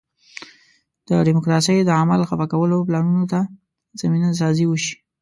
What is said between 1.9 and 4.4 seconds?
عمل خفه کولو پلانونو ته زمینه